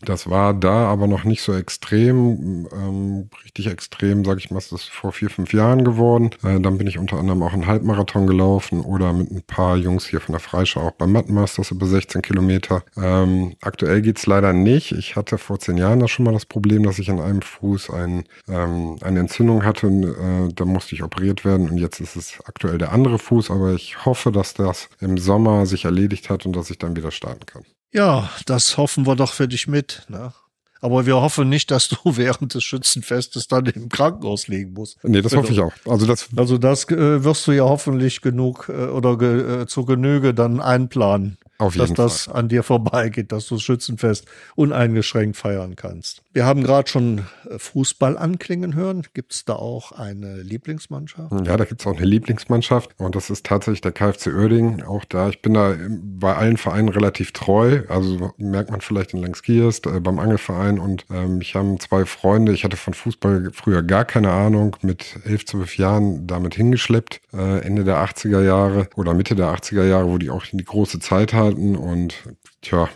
das 0.00 0.30
war 0.30 0.54
da 0.54 0.86
aber 0.86 1.08
noch 1.08 1.24
nicht 1.24 1.42
so 1.42 1.52
extrem, 1.54 2.68
ähm, 2.72 3.30
richtig 3.44 3.66
extrem, 3.66 4.24
sage 4.24 4.38
ich 4.38 4.50
mal, 4.50 4.58
ist 4.58 4.70
das 4.70 4.84
vor 4.84 5.12
vier, 5.12 5.28
fünf 5.28 5.52
Jahren 5.52 5.84
geworden. 5.84 6.30
Äh, 6.44 6.60
dann 6.60 6.78
bin 6.78 6.86
ich 6.86 6.98
unter 6.98 7.18
anderem 7.18 7.42
auch 7.42 7.52
einen 7.52 7.66
Halbmarathon 7.66 8.28
gelaufen 8.28 8.80
oder 8.80 9.12
mit 9.12 9.30
ein 9.30 9.42
paar 9.42 9.76
Jungs 9.76 10.06
hier 10.06 10.20
von 10.20 10.34
der 10.34 10.40
Freischau 10.40 10.82
auch 10.82 10.92
beim 10.92 11.10
Mattenmasters 11.10 11.72
über 11.72 11.86
16 11.86 12.22
Kilometer. 12.22 12.84
Ähm, 12.96 13.56
aktuell 13.60 14.00
geht's 14.00 14.26
leider 14.26 14.52
nicht. 14.52 14.92
Ich 14.92 15.16
hatte 15.16 15.36
vor 15.36 15.58
zehn 15.58 15.76
Jahren 15.76 15.98
da 15.98 16.06
schon 16.06 16.24
mal 16.24 16.32
das 16.32 16.46
Problem, 16.46 16.84
dass 16.84 17.00
ich 17.00 17.10
an 17.10 17.20
einem 17.20 17.42
Fuß 17.42 17.90
ein, 17.90 18.24
ähm, 18.48 18.98
eine 19.02 19.20
Entzündung 19.20 19.64
hatte. 19.64 19.88
Und, 19.88 20.04
äh, 20.04 20.52
da 20.54 20.64
musste 20.64 20.94
ich 20.94 21.02
operiert 21.02 21.44
werden 21.44 21.68
und 21.68 21.78
jetzt 21.78 22.00
ist 22.00 22.14
es 22.14 22.38
aktuell 22.44 22.78
der 22.78 22.92
andere 22.92 23.18
Fuß, 23.18 23.50
aber 23.50 23.72
ich 23.72 24.04
hoffe, 24.04 24.30
dass 24.30 24.54
das 24.54 24.88
im 25.00 25.18
Sommer 25.18 25.66
sich 25.66 25.86
erledigt 25.86 26.30
hat 26.30 26.46
und 26.46 26.54
dass 26.54 26.70
ich 26.70 26.78
dann 26.78 26.96
wieder 26.96 27.10
starten 27.10 27.46
kann. 27.46 27.64
Ja, 27.92 28.30
das 28.46 28.76
hoffen 28.76 29.06
wir 29.06 29.16
doch 29.16 29.32
für 29.32 29.48
dich 29.48 29.66
mit. 29.66 30.04
Ne? 30.08 30.32
Aber 30.80 31.06
wir 31.06 31.16
hoffen 31.16 31.48
nicht, 31.48 31.70
dass 31.70 31.88
du 31.88 31.96
während 32.04 32.54
des 32.54 32.64
Schützenfestes 32.64 33.48
dann 33.48 33.66
im 33.66 33.88
Krankenhaus 33.88 34.48
liegen 34.48 34.72
musst. 34.74 34.98
Nee, 35.02 35.22
das 35.22 35.34
hoffe 35.34 35.52
ich 35.52 35.60
auch. 35.60 35.72
Also 35.86 36.06
das, 36.06 36.28
also 36.36 36.58
das 36.58 36.88
äh, 36.90 37.24
wirst 37.24 37.46
du 37.46 37.52
ja 37.52 37.64
hoffentlich 37.64 38.20
genug 38.20 38.68
äh, 38.68 38.86
oder 38.86 39.16
ge, 39.18 39.62
äh, 39.62 39.66
zur 39.66 39.86
Genüge 39.86 40.34
dann 40.34 40.60
einplanen. 40.60 41.38
Auf 41.58 41.74
dass 41.74 41.92
das 41.92 42.22
Fall. 42.24 42.36
an 42.36 42.48
dir 42.48 42.62
vorbeigeht, 42.62 43.32
dass 43.32 43.46
du 43.48 43.58
Schützenfest 43.58 44.26
uneingeschränkt 44.54 45.36
feiern 45.36 45.74
kannst. 45.74 46.22
Wir 46.32 46.46
haben 46.46 46.62
gerade 46.62 46.88
schon 46.88 47.26
äh, 47.50 47.58
Fußball 47.58 48.16
anklingen 48.16 48.76
hören. 48.76 49.02
Gibt 49.12 49.32
es 49.32 49.44
da 49.44 49.54
auch 49.54 49.90
eine 49.90 50.40
Lieblingsmannschaft? 50.42 51.32
Ja, 51.44 51.56
da 51.56 51.64
gibt's 51.64 51.84
auch 51.84 51.96
eine 51.96 52.06
Lieblingsmannschaft 52.06 52.90
und 52.98 53.16
das 53.16 53.28
ist 53.28 53.44
tatsächlich 53.44 53.80
der 53.80 53.90
KfC 53.90 54.28
Oerding. 54.28 54.84
Auch 54.84 55.04
da, 55.04 55.30
ich 55.30 55.42
bin 55.42 55.54
da 55.54 55.74
bei 56.00 56.36
allen 56.36 56.58
Vereinen 56.58 56.90
relativ 56.90 57.32
treu. 57.32 57.82
Also 57.88 58.32
merkt 58.36 58.70
man 58.70 58.80
vielleicht 58.80 59.12
in 59.14 59.20
Langskirst, 59.22 59.86
äh, 59.86 59.98
beim 59.98 60.20
Angelverein 60.20 60.78
und 60.78 61.06
ähm, 61.10 61.40
ich 61.40 61.56
habe 61.56 61.76
zwei 61.80 62.04
Freunde. 62.04 62.52
Ich 62.52 62.62
hatte 62.62 62.76
von 62.76 62.94
Fußball 62.94 63.50
früher 63.52 63.82
gar 63.82 64.04
keine 64.04 64.30
Ahnung. 64.30 64.76
Mit 64.82 65.18
elf, 65.24 65.44
zwölf 65.44 65.76
Jahren 65.76 66.28
damit 66.28 66.54
hingeschleppt. 66.54 67.20
Äh, 67.32 67.62
Ende 67.62 67.82
der 67.82 67.96
80er 67.96 68.44
Jahre 68.44 68.88
oder 68.94 69.12
Mitte 69.12 69.34
der 69.34 69.48
80er 69.48 69.84
Jahre, 69.84 70.08
wo 70.08 70.18
die 70.18 70.30
auch 70.30 70.44
die 70.46 70.64
große 70.64 71.00
Zeit 71.00 71.34
hatten 71.48 71.76
und 71.76 72.14
Tja, 72.60 72.88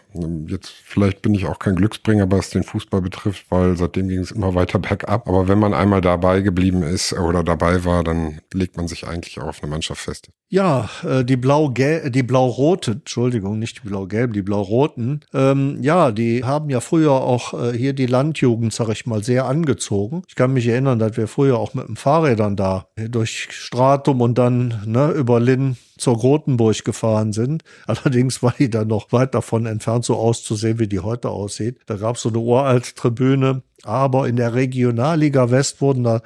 jetzt 0.48 0.70
vielleicht 0.70 1.22
bin 1.22 1.34
ich 1.34 1.46
auch 1.46 1.60
kein 1.60 1.76
Glücksbringer, 1.76 2.28
was 2.32 2.50
den 2.50 2.64
Fußball 2.64 3.00
betrifft, 3.00 3.46
weil 3.48 3.76
seitdem 3.76 4.08
ging 4.08 4.18
es 4.18 4.32
immer 4.32 4.56
weiter 4.56 4.78
bergab. 4.80 5.28
Aber 5.28 5.46
wenn 5.46 5.58
man 5.58 5.72
einmal 5.72 6.00
dabei 6.00 6.40
geblieben 6.40 6.82
ist 6.82 7.12
oder 7.12 7.44
dabei 7.44 7.84
war, 7.84 8.02
dann 8.02 8.40
legt 8.52 8.76
man 8.76 8.88
sich 8.88 9.06
eigentlich 9.06 9.40
auch 9.40 9.46
auf 9.46 9.62
eine 9.62 9.70
Mannschaft 9.70 10.02
fest. 10.02 10.30
Ja, 10.48 10.90
äh, 11.04 11.24
die 11.24 11.36
blau 11.36 11.68
die 11.68 12.22
blau-rote, 12.22 12.90
Entschuldigung, 12.92 13.58
nicht 13.60 13.82
die 13.82 13.88
blau-gelben, 13.88 14.32
die 14.32 14.42
blau-roten. 14.42 15.20
Ähm, 15.32 15.78
ja, 15.80 16.10
die 16.10 16.42
haben 16.42 16.68
ja 16.68 16.80
früher 16.80 17.12
auch 17.12 17.54
äh, 17.54 17.72
hier 17.72 17.92
die 17.92 18.06
Landjugend, 18.06 18.72
sag 18.72 18.88
ich 18.88 19.06
mal, 19.06 19.22
sehr 19.22 19.46
angezogen. 19.46 20.24
Ich 20.26 20.34
kann 20.34 20.52
mich 20.52 20.66
erinnern, 20.66 20.98
dass 20.98 21.16
wir 21.16 21.28
früher 21.28 21.58
auch 21.58 21.72
mit 21.74 21.86
dem 21.86 21.96
Fahrrädern 21.96 22.56
da 22.56 22.88
durch 22.96 23.48
Stratum 23.50 24.20
und 24.20 24.36
dann 24.36 24.82
ne, 24.86 25.12
über 25.12 25.38
Linn 25.38 25.76
zur 26.02 26.18
Grotenburg 26.18 26.84
gefahren 26.84 27.32
sind. 27.32 27.62
Allerdings 27.86 28.42
war 28.42 28.54
die 28.58 28.68
dann 28.68 28.88
noch 28.88 29.12
weit 29.12 29.34
davon 29.34 29.51
entfernt, 29.52 30.04
so 30.04 30.16
auszusehen, 30.16 30.78
wie 30.78 30.88
die 30.88 31.00
heute 31.00 31.28
aussieht. 31.28 31.78
Da 31.86 31.96
gab 31.96 32.16
es 32.16 32.22
so 32.22 32.28
eine 32.28 32.38
uralte 32.38 32.94
Tribüne, 32.94 33.62
aber 33.84 34.28
in 34.28 34.36
der 34.36 34.54
Regionalliga 34.54 35.50
West 35.50 35.80
wurden 35.80 36.04
da 36.04 36.22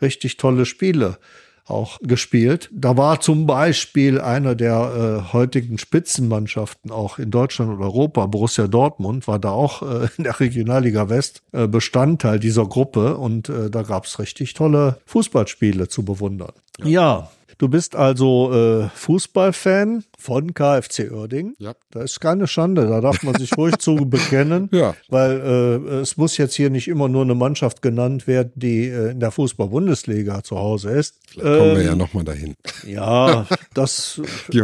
richtig 0.00 0.36
tolle 0.36 0.66
Spiele 0.66 1.18
auch 1.68 1.98
gespielt. 2.02 2.70
Da 2.72 2.96
war 2.96 3.20
zum 3.20 3.46
Beispiel 3.46 4.20
einer 4.20 4.54
der 4.54 5.22
äh, 5.28 5.32
heutigen 5.32 5.78
Spitzenmannschaften 5.78 6.90
auch 6.90 7.18
in 7.18 7.30
Deutschland 7.30 7.70
und 7.70 7.82
Europa, 7.82 8.26
Borussia 8.26 8.66
Dortmund, 8.66 9.28
war 9.28 9.38
da 9.38 9.50
auch 9.50 9.82
äh, 9.82 10.08
in 10.16 10.24
der 10.24 10.40
Regionalliga 10.40 11.08
West 11.08 11.42
äh, 11.52 11.68
Bestandteil 11.68 12.38
dieser 12.38 12.66
Gruppe 12.66 13.16
und 13.16 13.48
äh, 13.48 13.70
da 13.70 13.82
gab 13.82 14.06
es 14.06 14.18
richtig 14.18 14.54
tolle 14.54 14.98
Fußballspiele 15.06 15.88
zu 15.88 16.04
bewundern. 16.04 16.52
Ja, 16.82 16.88
ja 16.88 17.30
Du 17.58 17.68
bist 17.68 17.96
also 17.96 18.52
äh, 18.52 18.88
Fußballfan 18.94 20.04
von 20.16 20.54
KfC 20.54 21.10
Oerding. 21.10 21.54
Ja. 21.58 21.72
Da 21.90 22.02
ist 22.02 22.20
keine 22.20 22.46
Schande, 22.46 22.86
da 22.86 23.00
darf 23.00 23.22
man 23.24 23.34
sich 23.34 23.56
ruhig 23.56 23.76
zu 23.78 23.96
bekennen, 23.96 24.68
Ja. 24.72 24.94
weil 25.08 25.40
äh, 25.40 25.94
es 25.96 26.16
muss 26.16 26.36
jetzt 26.36 26.54
hier 26.54 26.70
nicht 26.70 26.86
immer 26.86 27.08
nur 27.08 27.22
eine 27.22 27.34
Mannschaft 27.34 27.82
genannt 27.82 28.26
werden, 28.28 28.52
die 28.54 28.86
äh, 28.88 29.10
in 29.10 29.18
der 29.20 29.32
Fußball-Bundesliga 29.32 30.44
zu 30.44 30.56
Hause 30.58 30.90
ist. 30.90 31.16
Vielleicht 31.28 31.58
kommen 31.58 31.76
wir 31.76 31.82
ja 31.82 31.92
Ähm, 31.92 31.98
nochmal 31.98 32.24
dahin. 32.24 32.54
ja, 32.86 33.44
das 33.74 34.20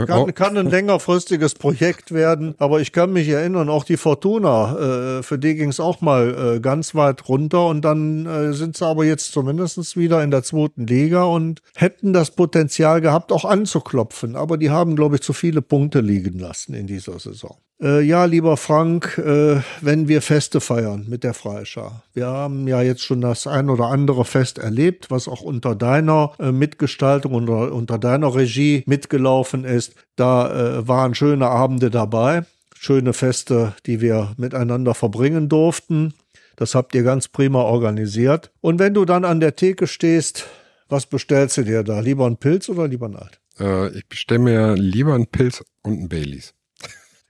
kann, 0.06 0.32
kann 0.34 0.56
ein 0.56 0.70
längerfristiges 0.70 1.54
Projekt 1.54 2.12
werden, 2.12 2.54
aber 2.58 2.80
ich 2.80 2.92
kann 2.92 3.12
mich 3.12 3.28
erinnern, 3.28 3.68
auch 3.70 3.84
die 3.84 3.96
Fortuna, 3.96 5.18
äh, 5.18 5.22
für 5.24 5.38
die 5.38 5.56
ging 5.56 5.70
es 5.70 5.80
auch 5.80 6.00
mal 6.00 6.56
äh, 6.56 6.60
ganz 6.60 6.94
weit 6.94 7.28
runter 7.28 7.66
und 7.66 7.82
dann 7.84 8.26
äh, 8.26 8.52
sind 8.52 8.76
sie 8.76 8.86
aber 8.86 9.04
jetzt 9.04 9.32
zumindest 9.32 9.96
wieder 9.96 10.22
in 10.22 10.30
der 10.30 10.42
zweiten 10.44 10.86
Liga 10.86 11.24
und 11.24 11.60
hätten 11.74 12.12
das 12.12 12.30
Potenzial 12.30 12.84
gehabt, 13.00 13.33
auch 13.33 13.45
anzuklopfen, 13.45 14.37
aber 14.37 14.57
die 14.59 14.71
haben, 14.71 14.97
glaube 14.97 15.17
ich, 15.17 15.23
zu 15.23 15.33
viele 15.33 15.62
Punkte 15.62 16.00
liegen 16.00 16.38
lassen 16.38 16.75
in 16.75 16.87
dieser 16.87 17.19
Saison. 17.19 17.57
Äh, 17.83 18.03
ja, 18.03 18.25
lieber 18.25 18.57
Frank, 18.57 19.19
äh, 19.19 19.61
wenn 19.81 20.07
wir 20.07 20.23
Feste 20.23 20.61
feiern 20.61 21.07
mit 21.09 21.25
der 21.25 21.35
Freischar. 21.35 22.05
Wir 22.12 22.26
haben 22.26 22.69
ja 22.69 22.83
jetzt 22.83 23.03
schon 23.03 23.21
das 23.21 23.47
ein 23.47 23.69
oder 23.69 23.87
andere 23.87 24.25
Fest 24.25 24.59
erlebt, 24.59 25.11
was 25.11 25.26
auch 25.26 25.41
unter 25.41 25.75
deiner 25.75 26.33
äh, 26.38 26.53
Mitgestaltung 26.53 27.35
und 27.35 27.49
unter, 27.49 27.75
unter 27.75 27.99
deiner 27.99 28.35
Regie 28.35 28.85
mitgelaufen 28.87 29.64
ist. 29.64 29.95
Da 30.14 30.79
äh, 30.79 30.88
waren 30.88 31.14
schöne 31.14 31.49
Abende 31.49 31.91
dabei, 31.91 32.45
schöne 32.79 33.12
Feste, 33.12 33.75
die 33.87 34.00
wir 34.00 34.33
miteinander 34.37 34.95
verbringen 34.95 35.49
durften. 35.49 36.14
Das 36.57 36.76
habt 36.76 36.95
ihr 36.95 37.03
ganz 37.03 37.26
prima 37.26 37.62
organisiert. 37.62 38.53
Und 38.61 38.79
wenn 38.79 38.95
du 38.95 39.05
dann 39.05 39.25
an 39.25 39.41
der 39.41 39.57
Theke 39.57 39.88
stehst, 39.88 40.47
was 40.88 41.07
bestellst 41.07 41.57
du 41.57 41.62
dir 41.62 41.83
da? 41.83 42.00
Lieber 42.00 42.26
einen 42.26 42.37
Pilz 42.37 42.69
oder 42.69 42.88
lieber 42.88 43.07
einen 43.07 43.17
Alt? 43.17 43.41
Äh, 43.59 43.97
ich 43.99 44.07
bestelle 44.09 44.41
mir 44.41 44.75
lieber 44.75 45.14
einen 45.14 45.26
Pilz 45.26 45.64
und 45.83 45.93
einen 45.93 46.09
Baileys. 46.09 46.55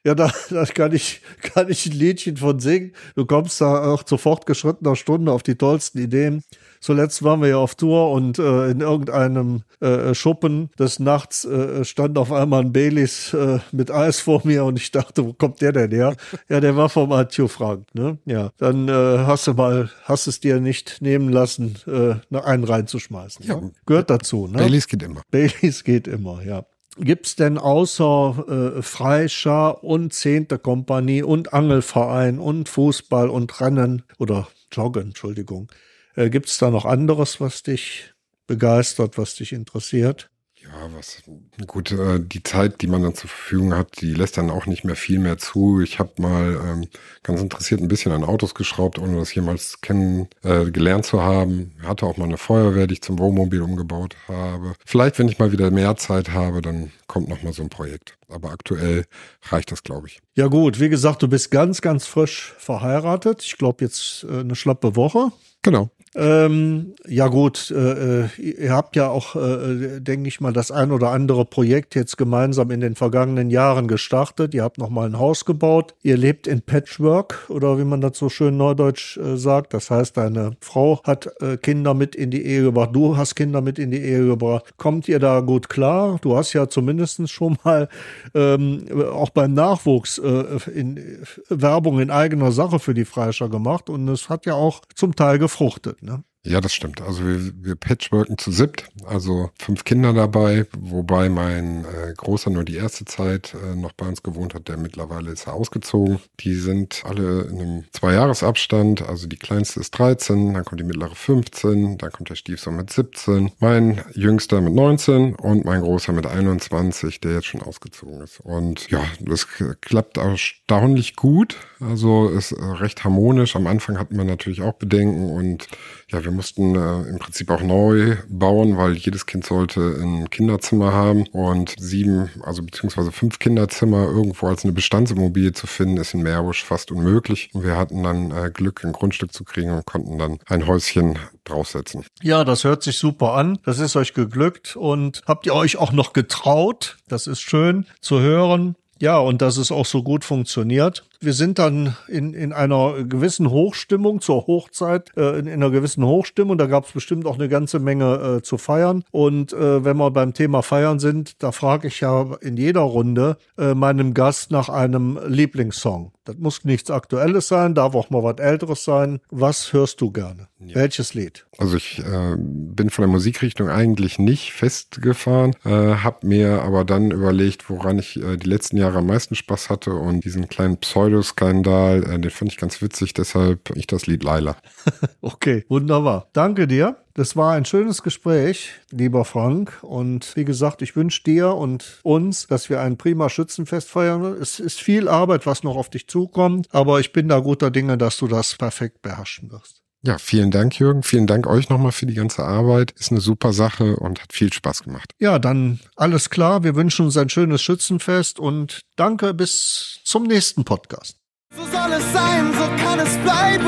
Ja, 0.04 0.14
da, 0.14 0.30
da 0.50 0.64
kann 0.66 0.92
ich, 0.92 1.22
kann 1.42 1.70
ich 1.70 1.86
ein 1.86 1.92
Liedchen 1.92 2.36
von 2.36 2.60
singen. 2.60 2.92
Du 3.14 3.24
kommst 3.24 3.60
da 3.60 3.84
auch 3.90 4.02
zu 4.02 4.18
fortgeschrittener 4.18 4.96
Stunde 4.96 5.32
auf 5.32 5.42
die 5.42 5.56
tollsten 5.56 5.98
Ideen. 5.98 6.44
Zuletzt 6.84 7.22
waren 7.22 7.40
wir 7.40 7.48
ja 7.48 7.56
auf 7.56 7.76
Tour 7.76 8.10
und 8.10 8.38
äh, 8.38 8.70
in 8.70 8.80
irgendeinem 8.80 9.62
äh, 9.80 10.12
Schuppen 10.12 10.68
des 10.78 10.98
Nachts 10.98 11.46
äh, 11.46 11.82
stand 11.82 12.18
auf 12.18 12.30
einmal 12.30 12.60
ein 12.60 12.74
Baileys 12.74 13.32
äh, 13.32 13.60
mit 13.72 13.90
Eis 13.90 14.20
vor 14.20 14.42
mir 14.44 14.66
und 14.66 14.78
ich 14.78 14.90
dachte, 14.90 15.24
wo 15.24 15.32
kommt 15.32 15.62
der 15.62 15.72
denn 15.72 15.90
her? 15.90 16.14
Ja, 16.50 16.60
der 16.60 16.76
war 16.76 16.90
vom 16.90 17.08
Mathieu 17.08 17.48
Frank, 17.48 17.86
ne? 17.94 18.18
Ja, 18.26 18.50
dann 18.58 18.88
äh, 18.88 18.92
hast 18.92 19.46
du 19.46 19.54
mal, 19.54 19.90
hast 20.02 20.26
es 20.26 20.40
dir 20.40 20.60
nicht 20.60 21.00
nehmen 21.00 21.30
lassen, 21.30 21.76
äh, 21.86 22.36
einen 22.36 22.64
reinzuschmeißen. 22.64 23.46
Ja. 23.46 23.62
ne? 23.62 23.72
Gehört 23.86 24.10
dazu, 24.10 24.46
ne? 24.46 24.58
Baileys 24.58 24.86
geht 24.86 25.02
immer. 25.02 25.22
Baileys 25.30 25.84
geht 25.84 26.06
immer, 26.06 26.42
ja. 26.44 26.66
Gibt's 26.98 27.34
denn 27.34 27.56
außer 27.56 28.74
äh, 28.76 28.82
Freischar 28.82 29.82
und 29.84 30.12
Zehnte 30.12 30.58
Kompanie 30.58 31.22
und 31.22 31.54
Angelverein 31.54 32.38
und 32.38 32.68
Fußball 32.68 33.30
und 33.30 33.58
Rennen 33.58 34.02
oder 34.18 34.48
Joggen, 34.70 35.04
Entschuldigung, 35.04 35.70
äh, 36.16 36.30
gibt's 36.30 36.58
da 36.58 36.70
noch 36.70 36.84
anderes, 36.84 37.40
was 37.40 37.62
dich 37.62 38.14
begeistert, 38.46 39.18
was 39.18 39.34
dich 39.34 39.52
interessiert? 39.52 40.30
Ja, 40.64 40.88
was 40.96 41.22
gut, 41.66 41.92
äh, 41.92 42.18
die 42.20 42.42
Zeit, 42.42 42.80
die 42.80 42.86
man 42.86 43.02
dann 43.02 43.14
zur 43.14 43.28
Verfügung 43.28 43.74
hat, 43.74 44.00
die 44.00 44.14
lässt 44.14 44.38
dann 44.38 44.50
auch 44.50 44.64
nicht 44.64 44.82
mehr 44.82 44.96
viel 44.96 45.18
mehr 45.18 45.36
zu. 45.36 45.82
Ich 45.82 45.98
habe 45.98 46.22
mal 46.22 46.58
ähm, 46.64 46.88
ganz 47.22 47.42
interessiert 47.42 47.82
ein 47.82 47.88
bisschen 47.88 48.12
an 48.12 48.24
Autos 48.24 48.54
geschraubt, 48.54 48.98
ohne 48.98 49.18
das 49.18 49.34
jemals 49.34 49.82
kennen, 49.82 50.28
äh, 50.42 50.70
gelernt 50.70 51.04
zu 51.04 51.22
haben. 51.22 51.72
Hatte 51.82 52.06
auch 52.06 52.16
mal 52.16 52.24
eine 52.24 52.38
Feuerwehr, 52.38 52.86
die 52.86 52.94
ich 52.94 53.02
zum 53.02 53.18
Wohnmobil 53.18 53.60
umgebaut 53.60 54.16
habe. 54.26 54.74
Vielleicht, 54.86 55.18
wenn 55.18 55.28
ich 55.28 55.38
mal 55.38 55.52
wieder 55.52 55.70
mehr 55.70 55.96
Zeit 55.96 56.30
habe, 56.30 56.62
dann 56.62 56.90
kommt 57.08 57.28
noch 57.28 57.42
mal 57.42 57.52
so 57.52 57.62
ein 57.62 57.68
Projekt. 57.68 58.16
Aber 58.28 58.50
aktuell 58.50 59.04
reicht 59.50 59.70
das, 59.70 59.82
glaube 59.82 60.06
ich. 60.06 60.20
Ja 60.34 60.46
gut, 60.46 60.80
wie 60.80 60.88
gesagt, 60.88 61.22
du 61.22 61.28
bist 61.28 61.50
ganz, 61.50 61.82
ganz 61.82 62.06
frisch 62.06 62.54
verheiratet. 62.56 63.42
Ich 63.42 63.58
glaube 63.58 63.84
jetzt 63.84 64.24
äh, 64.24 64.40
eine 64.40 64.56
schlappe 64.56 64.96
Woche. 64.96 65.30
Genau. 65.60 65.90
Ähm, 66.16 66.94
ja 67.08 67.26
gut, 67.26 67.72
äh, 67.72 68.24
äh, 68.24 68.28
ihr 68.38 68.72
habt 68.72 68.94
ja 68.94 69.08
auch, 69.08 69.34
äh, 69.34 70.00
denke 70.00 70.28
ich 70.28 70.40
mal, 70.40 70.52
das 70.52 70.70
ein 70.70 70.92
oder 70.92 71.10
andere 71.10 71.44
Projekt 71.44 71.96
jetzt 71.96 72.16
gemeinsam 72.16 72.70
in 72.70 72.80
den 72.80 72.94
vergangenen 72.94 73.50
Jahren 73.50 73.88
gestartet. 73.88 74.54
Ihr 74.54 74.62
habt 74.62 74.78
noch 74.78 74.90
mal 74.90 75.06
ein 75.06 75.18
Haus 75.18 75.44
gebaut. 75.44 75.94
Ihr 76.02 76.16
lebt 76.16 76.46
in 76.46 76.62
Patchwork 76.62 77.46
oder 77.48 77.78
wie 77.78 77.84
man 77.84 78.00
das 78.00 78.16
so 78.16 78.28
schön 78.28 78.56
neudeutsch 78.56 79.16
äh, 79.16 79.36
sagt. 79.36 79.74
Das 79.74 79.90
heißt, 79.90 80.16
deine 80.16 80.56
Frau 80.60 81.00
hat 81.02 81.28
äh, 81.40 81.56
Kinder 81.56 81.94
mit 81.94 82.14
in 82.14 82.30
die 82.30 82.46
Ehe 82.46 82.62
gebracht. 82.62 82.90
Du 82.92 83.16
hast 83.16 83.34
Kinder 83.34 83.60
mit 83.60 83.80
in 83.80 83.90
die 83.90 84.00
Ehe 84.00 84.24
gebracht. 84.24 84.74
Kommt 84.76 85.08
ihr 85.08 85.18
da 85.18 85.40
gut 85.40 85.68
klar? 85.68 86.18
Du 86.22 86.36
hast 86.36 86.52
ja 86.52 86.68
zumindest 86.68 87.28
schon 87.28 87.58
mal 87.64 87.88
ähm, 88.34 88.86
auch 89.12 89.30
beim 89.30 89.54
Nachwuchs 89.54 90.18
äh, 90.18 90.44
in 90.72 90.96
äh, 90.96 91.02
Werbung 91.48 91.98
in 91.98 92.10
eigener 92.12 92.52
Sache 92.52 92.78
für 92.78 92.94
die 92.94 93.04
Freischer 93.04 93.48
gemacht 93.48 93.90
und 93.90 94.06
es 94.08 94.28
hat 94.28 94.46
ja 94.46 94.54
auch 94.54 94.82
zum 94.94 95.16
Teil 95.16 95.40
gefruchtet. 95.40 96.03
Ja, 96.46 96.60
das 96.60 96.74
stimmt. 96.74 97.00
Also 97.00 97.24
wir, 97.24 97.40
wir 97.64 97.74
patchworken 97.74 98.36
zu 98.36 98.50
siebt, 98.50 98.90
also 99.06 99.50
fünf 99.58 99.84
Kinder 99.84 100.12
dabei, 100.12 100.66
wobei 100.78 101.30
mein 101.30 101.86
äh, 101.86 102.12
Großer 102.14 102.50
nur 102.50 102.64
die 102.64 102.76
erste 102.76 103.06
Zeit 103.06 103.54
äh, 103.54 103.74
noch 103.74 103.92
bei 103.92 104.06
uns 104.06 104.22
gewohnt 104.22 104.52
hat, 104.52 104.68
der 104.68 104.76
mittlerweile 104.76 105.30
ist 105.30 105.46
er 105.46 105.54
ausgezogen. 105.54 106.18
Die 106.40 106.54
sind 106.54 107.02
alle 107.06 107.44
in 107.44 107.60
einem 107.60 107.84
Zweijahresabstand, 107.92 109.08
also 109.08 109.26
die 109.26 109.38
kleinste 109.38 109.80
ist 109.80 109.92
13, 109.92 110.52
dann 110.52 110.66
kommt 110.66 110.82
die 110.82 110.84
mittlere 110.84 111.14
15, 111.14 111.96
dann 111.96 112.12
kommt 112.12 112.28
der 112.28 112.34
Stiefsohn 112.34 112.76
mit 112.76 112.92
17, 112.92 113.52
mein 113.60 114.02
Jüngster 114.12 114.60
mit 114.60 114.74
19 114.74 115.36
und 115.36 115.64
mein 115.64 115.80
Großer 115.80 116.12
mit 116.12 116.26
21, 116.26 117.20
der 117.20 117.32
jetzt 117.32 117.46
schon 117.46 117.62
ausgezogen 117.62 118.20
ist. 118.20 118.40
Und 118.40 118.90
ja, 118.90 119.02
das 119.18 119.48
klappt 119.80 120.18
erstaunlich 120.18 121.16
gut, 121.16 121.56
also 121.80 122.28
ist 122.28 122.52
äh, 122.52 122.62
recht 122.62 123.02
harmonisch. 123.02 123.56
Am 123.56 123.66
Anfang 123.66 123.98
hatten 123.98 124.18
wir 124.18 124.24
natürlich 124.24 124.60
auch 124.60 124.74
Bedenken 124.74 125.30
und 125.30 125.68
ja, 126.08 126.22
wir 126.22 126.33
mussten 126.34 126.74
äh, 126.74 127.08
im 127.08 127.18
Prinzip 127.18 127.50
auch 127.50 127.62
neu 127.62 128.16
bauen, 128.28 128.76
weil 128.76 128.92
jedes 128.94 129.26
Kind 129.26 129.44
sollte 129.44 129.80
ein 129.80 130.30
Kinderzimmer 130.30 130.92
haben 130.92 131.26
und 131.28 131.74
sieben, 131.78 132.30
also 132.42 132.62
beziehungsweise 132.62 133.12
fünf 133.12 133.38
Kinderzimmer 133.38 134.04
irgendwo 134.04 134.46
als 134.46 134.64
eine 134.64 134.72
Bestandsimmobilie 134.72 135.52
zu 135.52 135.66
finden, 135.66 135.96
ist 135.96 136.14
in 136.14 136.22
Meerbusch 136.22 136.64
fast 136.64 136.90
unmöglich. 136.90 137.50
Und 137.52 137.64
wir 137.64 137.76
hatten 137.76 138.02
dann 138.02 138.30
äh, 138.30 138.50
Glück, 138.52 138.84
ein 138.84 138.92
Grundstück 138.92 139.32
zu 139.32 139.44
kriegen 139.44 139.70
und 139.70 139.86
konnten 139.86 140.18
dann 140.18 140.38
ein 140.46 140.66
Häuschen 140.66 141.18
draufsetzen. 141.44 142.04
Ja, 142.22 142.44
das 142.44 142.64
hört 142.64 142.82
sich 142.82 142.98
super 142.98 143.34
an. 143.34 143.58
Das 143.64 143.78
ist 143.78 143.96
euch 143.96 144.14
geglückt 144.14 144.76
und 144.76 145.22
habt 145.26 145.46
ihr 145.46 145.54
euch 145.54 145.76
auch 145.76 145.92
noch 145.92 146.12
getraut? 146.12 146.96
Das 147.08 147.26
ist 147.26 147.40
schön 147.40 147.86
zu 148.00 148.20
hören. 148.20 148.76
Ja, 149.04 149.18
und 149.18 149.42
dass 149.42 149.58
es 149.58 149.70
auch 149.70 149.84
so 149.84 150.02
gut 150.02 150.24
funktioniert. 150.24 151.04
Wir 151.20 151.34
sind 151.34 151.58
dann 151.58 151.94
in, 152.08 152.32
in 152.32 152.54
einer 152.54 153.04
gewissen 153.04 153.50
Hochstimmung 153.50 154.22
zur 154.22 154.46
Hochzeit, 154.46 155.10
äh, 155.14 155.38
in, 155.38 155.46
in 155.46 155.62
einer 155.62 155.70
gewissen 155.70 156.06
Hochstimmung. 156.06 156.56
Da 156.56 156.66
gab 156.66 156.86
es 156.86 156.92
bestimmt 156.92 157.26
auch 157.26 157.34
eine 157.34 157.50
ganze 157.50 157.80
Menge 157.80 158.38
äh, 158.38 158.42
zu 158.42 158.56
feiern. 158.56 159.04
Und 159.10 159.52
äh, 159.52 159.84
wenn 159.84 159.98
wir 159.98 160.10
beim 160.10 160.32
Thema 160.32 160.62
Feiern 160.62 161.00
sind, 161.00 161.42
da 161.42 161.52
frage 161.52 161.88
ich 161.88 162.00
ja 162.00 162.34
in 162.40 162.56
jeder 162.56 162.80
Runde 162.80 163.36
äh, 163.58 163.74
meinem 163.74 164.14
Gast 164.14 164.50
nach 164.50 164.70
einem 164.70 165.18
Lieblingssong. 165.26 166.12
Das 166.24 166.36
muss 166.38 166.64
nichts 166.64 166.90
Aktuelles 166.90 167.48
sein, 167.48 167.74
darf 167.74 167.94
auch 167.94 168.08
mal 168.08 168.22
was 168.22 168.38
Älteres 168.38 168.84
sein. 168.84 169.20
Was 169.30 169.74
hörst 169.74 170.00
du 170.00 170.10
gerne? 170.10 170.48
Ja. 170.58 170.76
Welches 170.76 171.12
Lied? 171.12 171.46
Also 171.58 171.76
ich 171.76 171.98
äh, 171.98 172.36
bin 172.38 172.88
von 172.88 173.02
der 173.02 173.10
Musikrichtung 173.10 173.68
eigentlich 173.68 174.18
nicht 174.18 174.52
festgefahren, 174.52 175.54
äh, 175.64 175.68
habe 175.68 176.26
mir 176.26 176.62
aber 176.62 176.84
dann 176.84 177.10
überlegt, 177.10 177.68
woran 177.68 177.98
ich 177.98 178.14
die 178.14 178.48
letzten 178.48 178.78
Jahre 178.78 178.93
am 178.96 179.06
meisten 179.06 179.34
Spaß 179.34 179.70
hatte 179.70 179.92
und 179.92 180.24
diesen 180.24 180.48
kleinen 180.48 180.78
Pseudoskandal, 180.78 182.02
äh, 182.04 182.18
den 182.18 182.30
fand 182.30 182.52
ich 182.52 182.58
ganz 182.58 182.82
witzig, 182.82 183.14
deshalb 183.14 183.74
ich 183.76 183.86
das 183.86 184.06
Lied 184.06 184.24
Laila. 184.24 184.56
okay, 185.20 185.64
wunderbar. 185.68 186.28
Danke 186.32 186.66
dir. 186.66 186.96
Das 187.14 187.36
war 187.36 187.52
ein 187.52 187.64
schönes 187.64 188.02
Gespräch, 188.02 188.72
lieber 188.90 189.24
Frank. 189.24 189.78
Und 189.82 190.34
wie 190.34 190.44
gesagt, 190.44 190.82
ich 190.82 190.96
wünsche 190.96 191.22
dir 191.22 191.54
und 191.54 192.00
uns, 192.02 192.48
dass 192.48 192.68
wir 192.68 192.80
ein 192.80 192.96
prima 192.96 193.28
Schützenfest 193.28 193.88
feiern. 193.88 194.24
Es 194.40 194.58
ist 194.58 194.80
viel 194.80 195.08
Arbeit, 195.08 195.46
was 195.46 195.62
noch 195.62 195.76
auf 195.76 195.90
dich 195.90 196.08
zukommt, 196.08 196.66
aber 196.72 196.98
ich 196.98 197.12
bin 197.12 197.28
da 197.28 197.38
guter 197.38 197.70
Dinge, 197.70 197.96
dass 197.96 198.18
du 198.18 198.26
das 198.26 198.56
perfekt 198.56 199.02
beherrschen 199.02 199.52
wirst. 199.52 199.83
Ja, 200.06 200.18
vielen 200.18 200.50
Dank, 200.50 200.78
Jürgen. 200.78 201.02
Vielen 201.02 201.26
Dank 201.26 201.46
euch 201.46 201.70
nochmal 201.70 201.92
für 201.92 202.04
die 202.04 202.12
ganze 202.12 202.44
Arbeit. 202.44 202.90
Ist 202.90 203.10
eine 203.10 203.22
super 203.22 203.54
Sache 203.54 203.96
und 203.96 204.20
hat 204.20 204.34
viel 204.34 204.52
Spaß 204.52 204.82
gemacht. 204.82 205.12
Ja, 205.18 205.38
dann 205.38 205.80
alles 205.96 206.28
klar. 206.28 206.62
Wir 206.62 206.74
wünschen 206.74 207.06
uns 207.06 207.16
ein 207.16 207.30
schönes 207.30 207.62
Schützenfest 207.62 208.38
und 208.38 208.82
danke 208.96 209.32
bis 209.32 210.00
zum 210.04 210.24
nächsten 210.24 210.64
Podcast. 210.64 211.16
So 211.56 211.62
soll 211.62 211.92
es 211.92 212.12
sein, 212.12 212.52
so 212.52 212.84
kann 212.84 212.98
es 213.00 213.16
bleiben. 213.18 213.64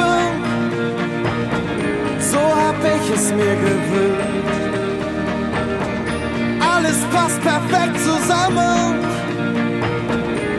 So 2.21 2.39
hab 2.39 2.77
ich 2.85 3.15
es 3.15 3.31
mir 3.31 3.57
gewünscht. 3.57 4.27
Alles 6.61 6.99
passt 7.13 7.41
perfekt 7.41 7.99
zusammen, 8.01 9.03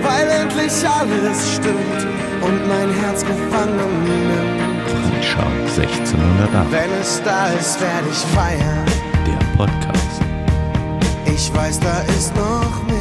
weil 0.01 0.27
endlich 0.27 0.73
alles 0.87 1.53
stimmt 1.53 2.07
und 2.41 2.67
mein 2.67 2.91
Herz 2.93 3.21
gefangen 3.21 4.03
nimmt. 4.03 4.66
Schau 5.21 5.47
1608. 5.75 6.71
Wenn 6.71 6.91
es 7.01 7.21
da 7.23 7.47
ist, 7.47 7.79
werde 7.81 8.07
ich 8.11 8.17
feiern. 8.35 8.85
Der 9.25 9.57
Podcast. 9.57 10.21
Ich 11.25 11.53
weiß, 11.53 11.79
da 11.79 12.01
ist 12.17 12.35
noch 12.35 12.96